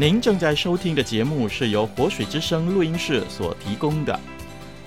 [0.00, 4.16] 您正在收听的节目是由活水之声录音室所提供的。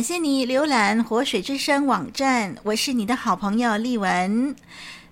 [0.00, 4.56] 感谢你浏览活水之声网站，我是你的好朋友丽文。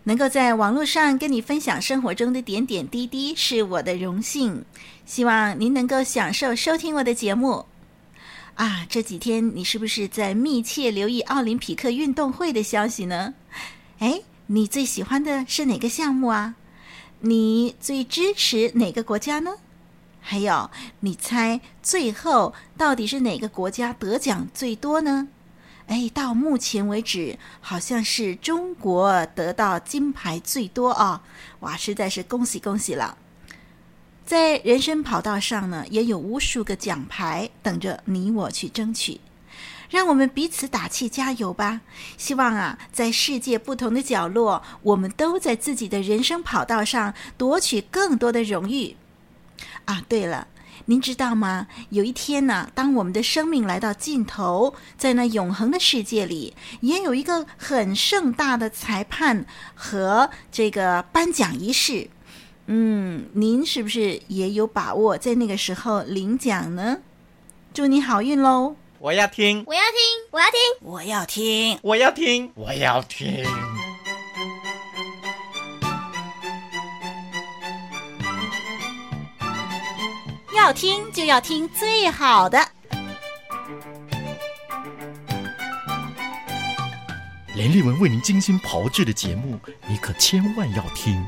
[0.05, 4.65] 能够在网络上跟你分享生活中的点点滴滴，是我的荣幸。
[5.05, 7.67] 希望您能够享受收听我的节目。
[8.55, 13.35] 啊，这几天你是不是在密切留意奥林匹克运动会的消息呢？
[13.99, 16.55] 哎，你最喜欢的是哪个项目啊？
[17.21, 19.51] 你最支持哪个国家呢？
[20.31, 25.29] 还有，你猜最后到底是哪个国家得奖最多呢？
[25.87, 31.23] 哎，到目前为止，好像是中国得到金牌最多啊！
[31.61, 33.17] 哇，实在是恭喜恭喜了！
[34.27, 39.23] 在人生跑道上呢，也有无数个奖牌等着你我去争取。
[39.89, 41.81] 让我们彼此打气加油吧！
[42.19, 48.95] 希望啊，在世界不同的角落，我们都在自己的人生跑道上夺取更多的荣誉。
[49.85, 50.47] 啊，对了，
[50.87, 51.67] 您知道吗？
[51.91, 62.09] 有一天呢，当我们的生命来到尽头，在那永恒的世界里，也有一个很盛大的裁判和这个颁奖仪式。
[62.67, 66.99] 嗯，您是不是也有把握在那个时候领奖呢？
[67.73, 68.77] 祝你好运喽！
[68.99, 73.78] 我要听，我要听，我要听，我要听，我要听，我要听。
[80.69, 82.59] 要听就要听最好的，
[87.55, 89.59] 连丽文为您精心炮制的节目，
[89.89, 91.25] 你可千万要听。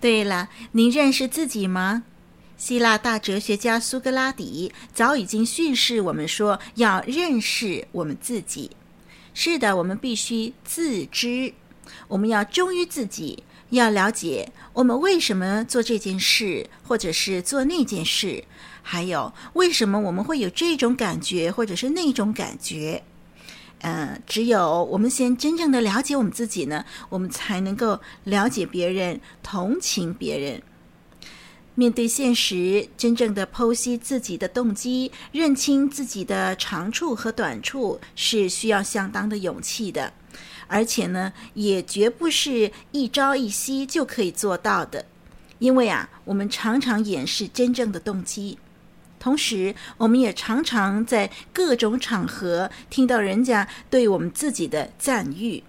[0.00, 2.04] 对了，您认识自己吗？
[2.56, 8.70] 希腊大哲学家苏格拉底早已经训示我们说，要认识我们自己。
[9.34, 11.52] 是的，我们必须自知，
[12.08, 13.44] 我们要忠于自己。
[13.76, 18.44] 要了解我们为什么做这件事，或者是做那件事，
[18.82, 23.02] 还有为什么我们会有这种感觉，或者是那种感觉。
[23.80, 30.62] 嗯、只有我们先真正的了解我们自己呢，我们才能够了解别人，同情别人。
[31.74, 40.12] 面对现实，真正的剖析自己的动机，认清自己的长处和短处，是需要相当的勇气的。
[40.72, 45.04] 而且呢，也绝不是一朝一夕就可以做到的，
[45.58, 48.58] 因为啊，我们常常掩饰真正的动机，
[49.20, 55.62] 同时，我们也常常在各种场合听到人家对我们自己的赞誉，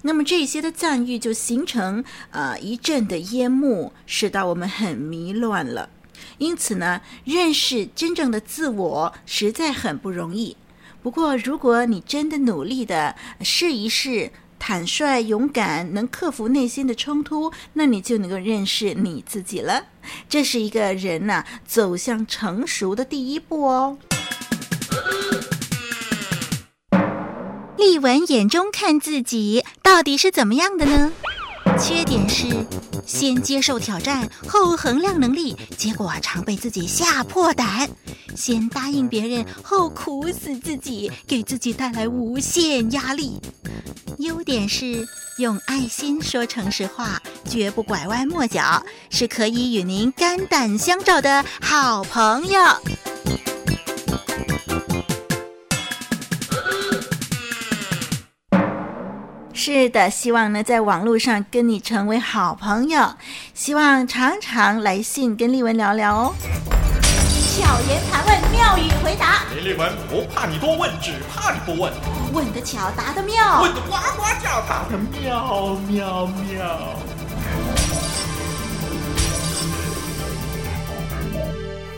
[0.00, 5.90] 那么这些的赞誉就形成呃一阵的烟幕，使到我们很迷乱了。
[6.38, 10.56] 因此呢，认识真正的自我实在很不容易。
[11.02, 14.32] 不过，如果你真的努力的试一试，
[14.68, 19.84] 坦率、勇敢，能克服内心的冲突，那你就能够认识你自己了。
[20.28, 23.96] 这是一个人呐、走向成熟的第一步哦。
[27.76, 31.12] 丽文眼中看自己到底是怎么样的呢？
[31.78, 32.46] 缺点是
[33.04, 37.86] 先接受挑战，后衡量能力，结果常被自己吓破胆；
[38.34, 43.40] 先答应别人，后苦死自己，给自己带来无限压力。
[44.18, 45.06] 优点是
[45.36, 52.60] 用爱心说诚实话，绝不拐弯抹角，是可以与您肝胆相照的好朋友。
[59.76, 63.10] 是是的，希望呢在网络上跟你成为好朋友，
[63.52, 66.34] 希望常常来信跟丽文聊聊哦。
[67.54, 69.44] 巧言盘问，妙语回答。
[69.54, 71.92] 林丽文不怕你多问，只怕你不问。
[72.32, 73.60] 问得巧，答得妙。
[73.60, 76.96] 问得呱呱叫，答得妙妙妙。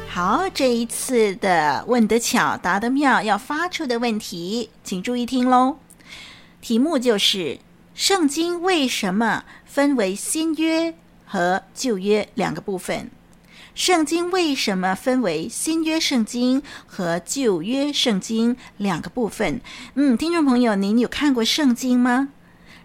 [0.08, 5.76] 好，这一次的问得巧，答得妙，要发出的问题，请注意听喽。
[6.60, 7.60] 题目就是：
[7.98, 10.94] 圣经为什么分为新约
[11.26, 13.10] 和旧约两个部分？
[13.74, 19.60] 圣经为什么分为新约圣经和旧约圣经两个部分？
[19.94, 22.28] 嗯，听众朋友，您有看过圣经吗？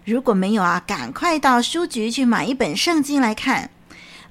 [0.04, 3.70] 如果没有啊，赶快到书局去买一本圣经来看。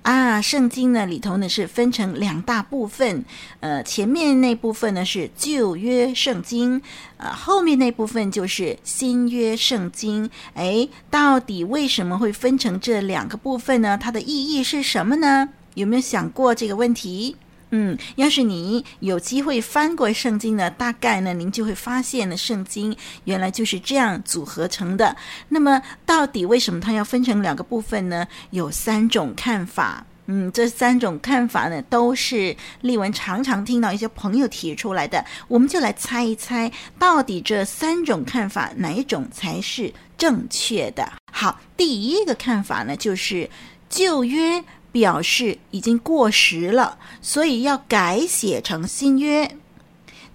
[0.03, 3.23] 啊，圣经呢里头呢是分成两大部分，
[3.61, 6.81] 呃，前面那部分呢是旧约圣经，
[7.17, 10.29] 呃，后面那部分就是新约圣经。
[10.55, 13.97] 哎，到底为什么会分成这两个部分呢？
[13.97, 15.49] 它的意义是什么呢？
[15.75, 17.37] 有没有想过这个问题？
[17.75, 25.15] 嗯，要是你有机会翻过圣经呢，大概呢，您就会发现呢，圣经原来就是这样组合成的。
[25.49, 28.27] 那么，到底为什么它要分成两个部分呢？
[28.51, 30.05] 有三种看法。
[30.27, 35.25] 嗯，这三种看法呢，都是丽文常常听到一些朋友提出来的。
[35.47, 41.11] 我们就来猜一猜，到底这三种看法哪一种才是正确的？
[41.31, 43.49] 好，第一个看法呢，就是
[43.89, 44.63] 旧约。
[44.93, 49.57] 表示已经过时了，所以要改写成新约。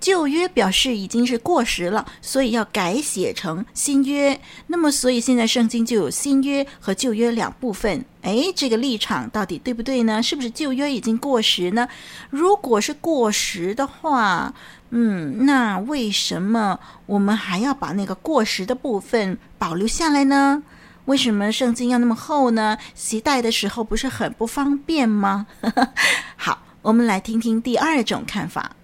[0.01, 4.41] 旧约表示已经是过时了，所以要改写成新约。
[4.69, 8.05] 那么，所以现在圣经就有新约和旧约两部分。
[8.23, 10.23] 诶，这个立场到底对不对呢？
[10.23, 11.89] 是不是旧约已经过时呢？
[12.31, 14.55] 如果是过时的话，
[14.91, 20.63] 嗯，那为什么我们还要把那个过时的部分保留下来呢？
[21.09, 22.77] 为什么圣经要那么厚呢？
[22.95, 25.47] 携带的时候不是很不方便吗？
[26.37, 28.77] 好，我们来听听第二种看法。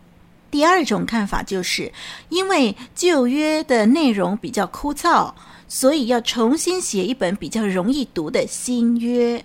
[0.50, 1.92] 第二种看法就是，
[2.30, 5.34] 因为旧约的内容比较枯燥，
[5.68, 9.44] 所以要重新写一本比较容易读的新约。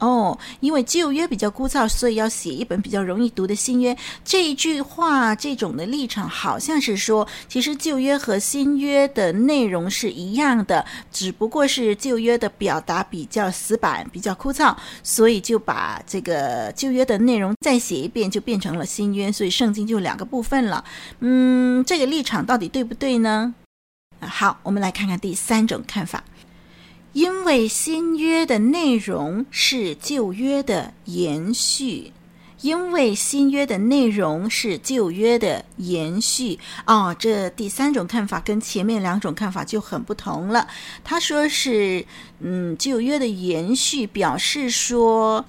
[0.00, 3.96] 哦，因为旧约比较枯燥，所以要写一本比较容易读的新约。
[4.24, 19.30] 这一句话，这种的立场，好像是说，其实旧约和新约的内容是一样的，只不过是旧约的表达比较死板、比较枯燥，所以就把这个旧约的内容再写一遍，就变成了新约。
[19.30, 20.84] 所以圣经就两个部分了。
[21.20, 23.54] 嗯，这个立场到底对不对呢？
[24.20, 26.24] 好，我们来看看第三种看法。
[27.12, 32.12] 因为新约的内容是旧约的延续，
[32.60, 36.58] 因为新约的内容是旧约的延续。
[36.86, 40.68] 哦，这第三种看法跟前面两种看法就很不同了。
[41.02, 42.06] 他说是，
[42.38, 45.44] 嗯，旧约的延续，表示说，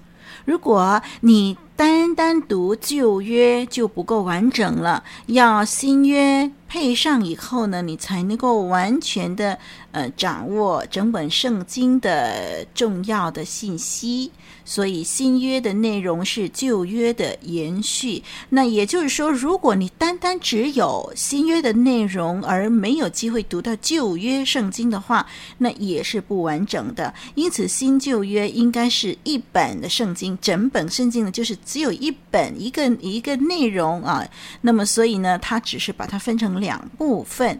[0.45, 9.57] 如果你单单独旧约就不够完整了，要新约配上以后呢，你才能够完全的。
[9.91, 14.31] 呃，掌握整本圣经的重要的信息，
[14.63, 18.23] 所以新约的内容是旧约的延续。
[18.49, 25.25] 那也就是说，如果你单单只有新约的内容，而没有机会读到旧约圣经的话，
[25.57, 27.13] 那也是不完整的。
[27.35, 34.27] 因此，新旧约应该是一本的圣经，整本圣经呢，就是只有一本一个一个内容啊。
[34.61, 37.59] 那么，所以呢，它只是把它分成两部分。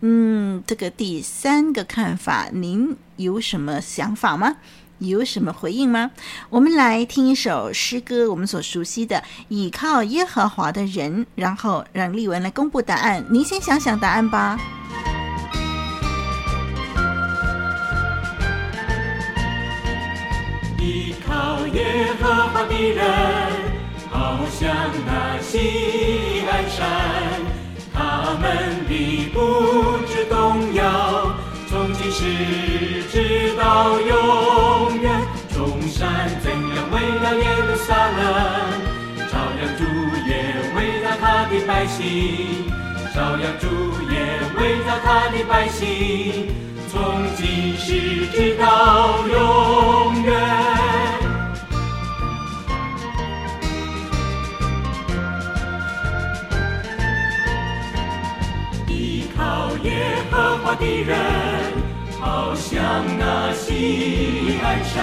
[0.00, 4.56] 嗯，这个第三个看法，您有什么想法吗？
[4.98, 6.10] 有什么回应吗？
[6.50, 9.16] 我们来听一首诗歌，我们所熟悉的
[9.48, 13.24] 《倚靠耶和华的人》，然后让丽文来公布答案。
[13.30, 14.58] 您先想想答案吧。
[20.80, 23.04] 倚靠耶和华的人，
[24.10, 24.74] 好像
[25.06, 26.86] 那西安山。
[27.92, 29.40] 他们必不
[30.06, 31.34] 致动摇，
[31.68, 34.77] 从今时直到永
[38.18, 39.84] 路撒冷，照亮主
[40.26, 40.30] 也
[40.74, 42.66] 围绕他的百姓，
[43.14, 43.66] 照亮主
[44.10, 44.14] 也
[44.58, 46.48] 围绕他的百姓，
[46.90, 50.32] 从今时直到永远。
[58.88, 61.16] 依靠耶和华的人，
[62.20, 65.00] 好像那锡安山，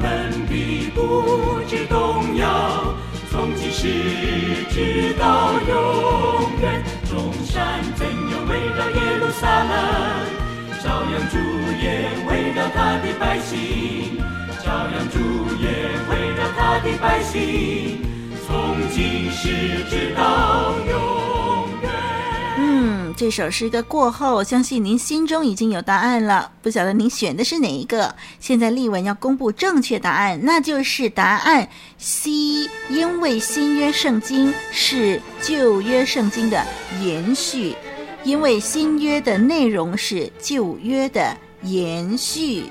[0.00, 2.94] 们必不致动摇，
[3.30, 3.88] 从今时
[4.70, 6.82] 直到永远。
[7.08, 9.72] 中山怎有围绕耶路撒冷，
[10.82, 11.36] 朝阳主
[11.82, 14.18] 也围绕他的百姓，
[14.62, 15.18] 朝阳主
[15.60, 15.66] 也
[16.10, 18.00] 围绕他的百姓，
[18.46, 21.05] 从今时直到永。
[23.16, 26.52] 这首诗歌过后，相信您心中已经有答案了。
[26.60, 28.14] 不晓得您选的是哪一个？
[28.38, 36.62] 现在立文要公布正确答案，那就是答案 C，因为新约圣经是旧约圣经的
[37.02, 37.74] 延续。
[38.22, 42.64] 因为新约的内容是旧约的延续，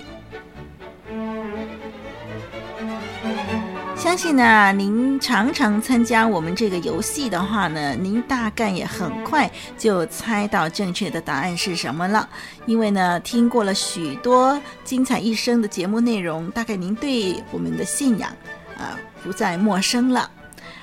[4.06, 12.30] 相信呢，您常常参加我们这个游戏的话呢，您大概也很快就猜到正确的答案是什么了。
[12.68, 18.30] 因为呢，听过了许多精彩一生的节目内容，大概您对我们的信仰
[18.78, 20.30] 啊、不再陌生了。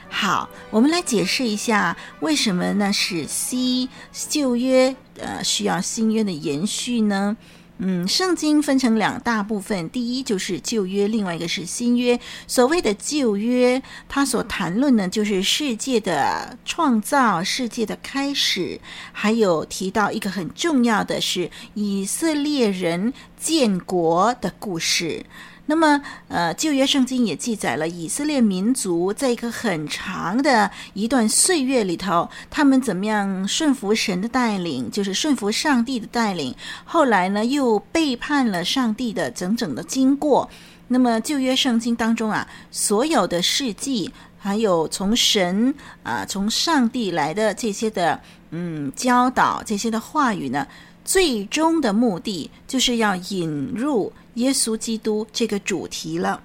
[0.09, 2.93] 好，我们来解释一下为什么呢？
[2.93, 7.37] 是 C 旧约呃需要新约的延续呢？
[7.79, 12.21] 嗯，圣经分成两大部分，第一就是旧约，另外一个是新约。
[12.47, 18.81] 所谓的旧约，它所谈论的就是世界的创造、世界的开始，
[19.12, 25.25] 还有提到一个很重要的是以色列人建国的故事。
[25.73, 36.55] 那么，呃，旧约圣经也记载了以色列民族在一个很长的一段岁月里头，他们怎么样顺服神的带领，就是顺服上帝的带领。
[36.85, 40.50] 后来呢，又背叛了上帝的整整的经过。
[40.88, 50.67] 那么，旧约圣经当中啊，所有的事迹，还有从神啊，从上帝来的这些的嗯教导，这些的话语呢，
[51.02, 54.12] 最终的目的就是要引入。
[54.34, 56.42] 耶稣基督这个主题了，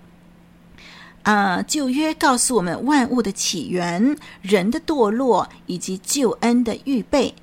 [1.23, 7.33] 啊，旧约告诉我们万物的起源、人的堕落以及救恩的预备。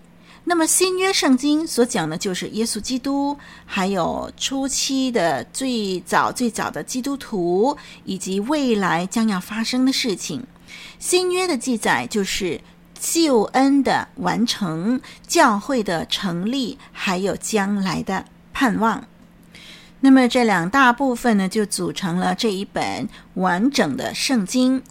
[0.47, 3.35] 那么新约圣经所讲的就是耶稣基督，
[3.65, 7.75] 还有初期的最早最早的基督徒，
[8.05, 10.47] 以及未来将要发生的事情。
[10.99, 12.61] 新约的记载就是
[13.01, 19.03] 救恩的完成、教会的成立，还有将来的盼望。
[20.05, 24.83] 那么这两大部分呢，就组成了这一本完整的圣经。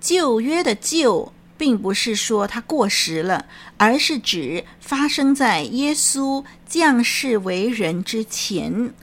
[0.00, 3.44] 旧约的旧，并不是说它过时了，
[3.76, 8.94] 而是指发生在耶稣降世为人之前。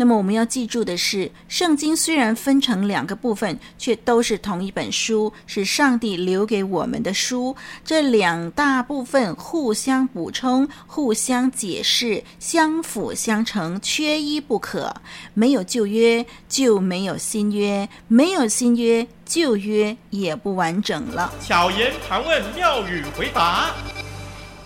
[0.00, 7.56] 那么我们要记住的是，圣经虽然分成两个部分，却都是同一本书，是上帝留给我们的书。
[7.84, 14.94] 这两大部分互相补充、互相解释、相辅相成，缺一不可。
[15.34, 21.34] 没有旧约，就没有新约；没有新约，旧约也不完整了。
[21.44, 23.74] 巧言盘问，妙语回答。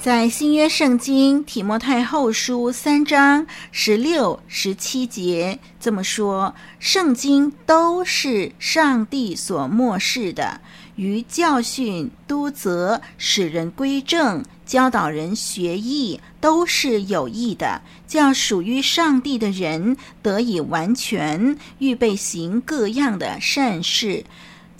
[0.02, 10.61] 在新约圣经提摩太后书三章十六、十七节这么说：圣经都是上帝所默示的，
[10.97, 24.25] 于教训、督责、使人归正、教导人学义，都是有益的，叫属于上帝的人得以完全，预备行各样的善事。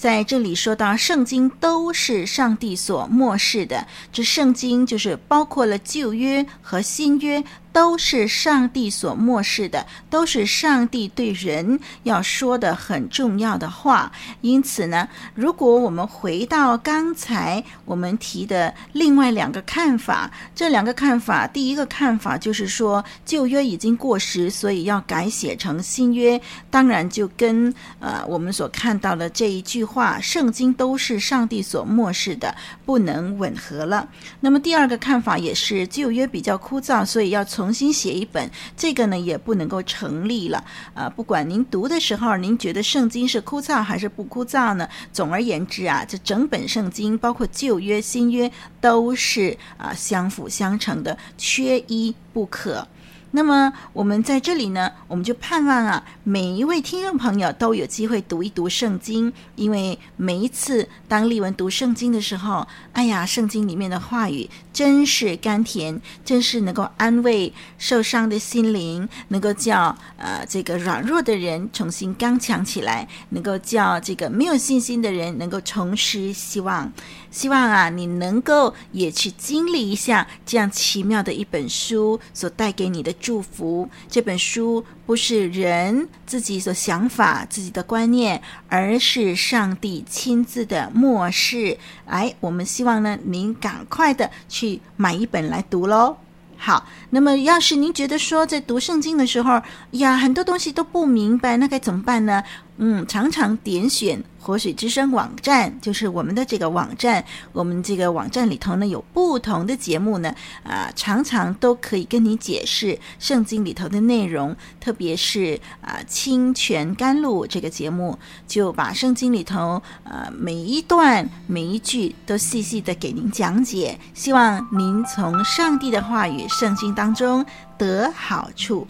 [0.03, 7.45] 在这里说到，圣经都是上帝所漠视的，这圣经就是包括了旧约和新约。
[7.73, 14.13] 都是上帝所默示的，都是上帝对人要说的很重要的话。
[14.43, 26.41] 因此呢，如果我们回到刚才我们提的另外两个看法，这两个看法，第一个看法就是说旧约已经过时，所以要改写成新约。
[26.71, 34.09] 当然，就跟呃我们所看到的这一句话“圣经都是上帝所默示的”不能吻合了。
[34.41, 40.65] 那么第二个看法也是旧约比较枯燥，所以要从重新写一本，这个呢也不能够成立了
[40.95, 41.09] 啊！
[41.09, 44.89] 不管您读的时候，您觉得圣经是枯燥还是不枯燥呢？
[45.13, 48.51] 总而言之啊，这整本圣经，包括旧约、新约，
[48.81, 52.89] 都是啊相辅相成的，缺一不可。
[53.35, 76.93] 那么我们在这里呢，我们就盼望啊，每一位听众朋友都有机会读一读圣经，因为每一次当丽文读圣经的时候，哎呀，圣经里面的话语真是甘甜，真是能够安慰受伤的心灵，能够叫呃这个软弱的人重新刚强起来，能够叫这个没有信心的人能够重拾希望。
[77.31, 83.89] 希望啊，你能够也去经历一下这样奇妙的一本书所带给你的祝福。
[84.09, 91.77] 这本书不是人自己所想法、自己的观念，而是上帝亲自的漠视。
[92.07, 96.17] 哎，我们希望呢，您赶快的去买一本来读喽。
[96.57, 102.45] 好，那么要是您觉得说在读圣经的时候呀，很多东西都不明白，那该怎么办呢？
[102.79, 107.25] 嗯，常常点选活水之声网站，就是我们的这个网站。
[107.53, 114.57] 我们这个网站里头呢，有不同的节目呢，啊，常常都可以跟你解释圣经里头的内容。
[114.81, 123.97] 特别是啊，清泉甘露这个节目，就把圣经里头啊每一段每一句都细细的给您讲解。
[124.15, 127.45] 希望您从上帝的话语、圣经当中
[127.79, 128.89] 得好处。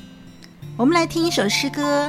[0.78, 2.08] 我们来听一首诗歌。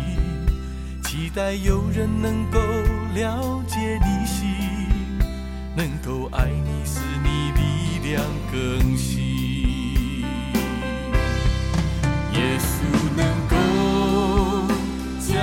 [1.11, 2.57] 期待有人能够
[3.13, 4.47] 了解你心，
[5.75, 10.21] 能够爱你，使你力量更新。
[12.31, 12.71] 耶稣
[13.17, 13.57] 能够
[15.19, 15.35] 叫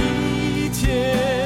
[0.00, 1.39] 一切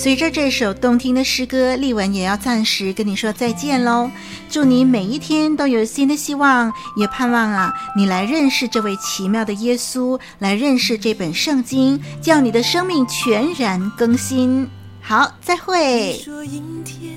[0.00, 4.10] 随着这首动听的诗歌，丽文也要暂时跟你说再见喽。
[4.48, 14.66] 祝你每一天都有新的希望，也盼望啊，你来认识这位奇妙的耶稣，来认识这本圣经，叫你的生命全然更新。
[15.02, 16.14] 好，再会。
[16.14, 17.14] 你说阴天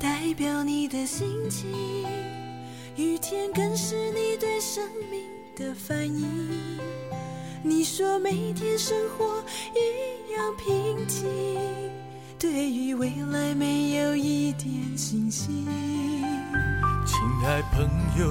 [0.00, 1.70] 代表你的心情，
[2.96, 5.20] 雨天更是你对生命
[5.56, 6.26] 的反应。
[7.62, 9.40] 你说每天生活
[9.72, 11.24] 一样平静，
[12.44, 15.66] 对于未来没有一点信心。
[17.06, 18.30] 亲爱朋友，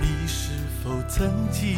[0.00, 0.50] 你是
[0.82, 1.76] 否曾经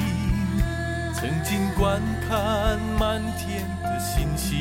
[1.15, 4.57] 曾经观看满天的星星？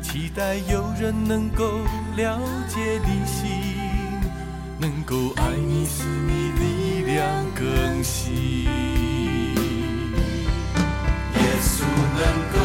[0.00, 1.82] 期待有人能够
[2.16, 3.50] 了解你心，
[4.80, 8.64] 能够爱你，使你力量更新。
[8.64, 8.70] 耶
[11.60, 11.84] 稣
[12.16, 12.61] 能够。